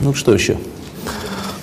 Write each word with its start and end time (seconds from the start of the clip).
Ну 0.00 0.14
что 0.14 0.32
еще? 0.32 0.56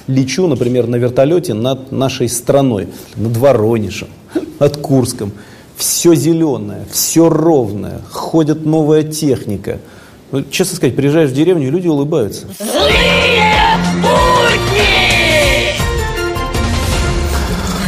Лечу, 0.07 0.47
например, 0.47 0.87
на 0.87 0.95
вертолете 0.95 1.53
над 1.53 1.91
нашей 1.91 2.29
страной, 2.29 2.87
над 3.15 3.35
Воронежем, 3.35 4.07
над 4.59 4.77
Курском. 4.77 5.31
Все 5.75 6.15
зеленое, 6.15 6.85
все 6.91 7.29
ровное, 7.29 8.01
ходит 8.09 8.65
новая 8.65 9.03
техника. 9.03 9.79
Ну, 10.31 10.43
честно 10.49 10.75
сказать, 10.75 10.95
приезжаешь 10.95 11.29
в 11.29 11.33
деревню, 11.33 11.67
и 11.67 11.71
люди 11.71 11.87
улыбаются. 11.87 12.47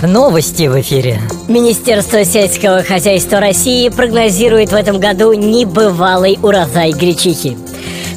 Новости 0.04 0.68
в 0.68 0.79
эфире. 0.79 1.20
Министерство 1.50 2.23
сельского 2.23 2.84
хозяйства 2.84 3.39
России 3.39 3.89
прогнозирует 3.89 4.71
в 4.71 4.75
этом 4.75 5.00
году 5.00 5.34
небывалый 5.34 6.39
урожай 6.41 6.91
гречихи. 6.91 7.57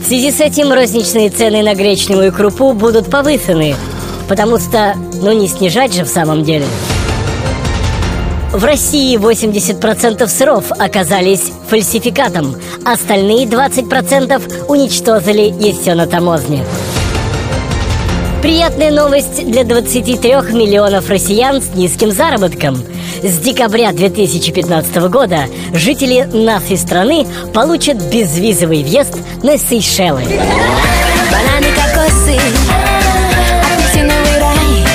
В 0.03 0.05
связи 0.05 0.33
с 0.33 0.41
этим 0.41 0.73
розничные 0.73 1.31
цены 1.31 1.63
на 1.63 1.75
гречневую 1.75 2.33
крупу 2.33 2.73
будут 2.73 3.09
повысены, 3.09 3.77
потому 4.29 4.59
что, 4.59 4.97
ну 5.23 5.33
не 5.33 5.47
снижать 5.47 5.95
же 5.95 6.05
в 6.05 6.09
самом 6.09 6.43
деле. 6.43 6.67
В 8.53 8.65
России 8.65 9.17
80% 9.17 10.27
сыров 10.27 10.73
оказались 10.73 11.53
фальсификатом, 11.69 12.57
остальные 12.85 13.47
20% 13.47 14.67
уничтожили 14.69 15.43
еще 15.43 15.95
на 15.95 16.07
таможне. 16.07 16.65
Приятная 18.43 18.91
новость 18.91 19.49
для 19.49 19.63
23 19.63 20.31
миллионов 20.53 21.09
россиян 21.09 21.63
с 21.63 21.77
низким 21.77 22.11
заработком. 22.11 22.85
С 23.23 23.39
декабря 23.39 23.93
2015 23.93 24.97
года 25.11 25.47
жители 25.73 26.23
нашей 26.33 26.77
страны 26.77 27.27
получат 27.53 28.03
безвизовый 28.11 28.83
въезд 28.83 29.17
на 29.43 29.59
Сейшелы. 29.59 30.23
Бананы, 31.31 31.67
кокосы, 31.75 32.39
апельсиновый 33.63 34.41
рай. 34.41 34.87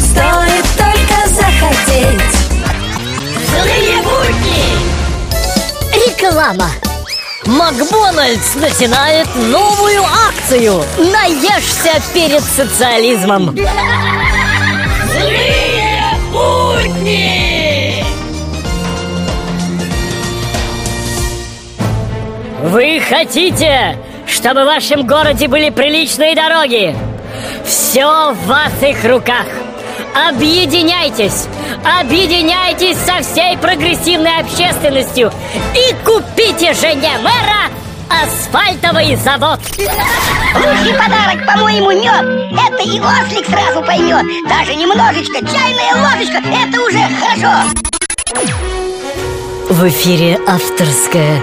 Стоит 0.00 0.64
только 0.76 1.28
захотеть. 1.28 2.40
Реклама! 5.92 6.70
Макдональдс 7.46 8.54
начинает 8.56 9.26
новую 9.34 10.02
акцию. 10.04 10.84
«Наешься 10.98 12.00
перед 12.14 12.42
социализмом» 12.42 13.56
Вы 22.62 23.00
хотите, 23.00 23.96
чтобы 24.26 24.64
в 24.64 24.66
вашем 24.66 25.06
городе 25.06 25.48
были 25.48 25.70
приличные 25.70 26.34
дороги? 26.34 26.94
Все 27.64 28.34
в 28.34 28.46
ваших 28.46 29.02
руках. 29.04 29.46
Объединяйтесь! 30.28 31.46
Объединяйтесь 32.00 32.98
со 32.98 33.22
всей 33.22 33.56
прогрессивной 33.56 34.40
общественностью 34.40 35.32
и 35.74 35.94
купите 36.04 36.74
жене 36.74 37.12
мэра 37.22 37.70
асфальтовый 38.10 39.16
завод! 39.16 39.60
Лучший 40.54 40.92
подарок, 40.98 41.46
по-моему, 41.46 41.92
мед. 41.92 42.60
Это 42.60 42.82
и 42.82 43.00
ослик 43.00 43.46
сразу 43.46 43.82
поймет. 43.82 44.26
Даже 44.46 44.74
немножечко, 44.74 45.38
чайная 45.46 45.94
ложечка, 45.96 46.42
это 46.46 46.78
уже 46.82 46.98
хорошо. 47.18 47.70
В 49.70 49.88
эфире 49.88 50.38
авторская 50.46 51.40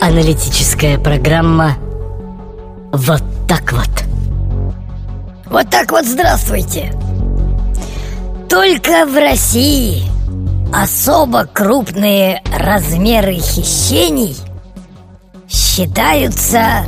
аналитическая 0.00 0.98
программа 0.98 1.76
«Вот 2.92 3.22
так 3.48 3.72
вот». 3.72 3.88
Вот 5.46 5.70
так 5.70 5.90
вот 5.92 6.04
здравствуйте. 6.04 6.92
Только 8.48 9.06
в 9.06 9.14
России 9.14 10.02
особо 10.72 11.46
крупные 11.46 12.42
размеры 12.52 13.34
хищений 13.34 14.36
считаются 15.48 16.84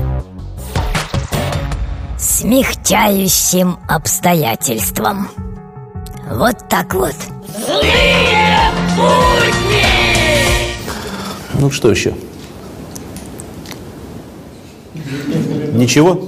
смягчающим 2.19 3.79
обстоятельством. 3.89 5.29
Вот 6.31 6.69
так 6.69 6.95
вот. 6.95 7.15
Ну 11.55 11.71
что 11.71 11.91
еще? 11.91 12.15
Ничего? 15.73 16.23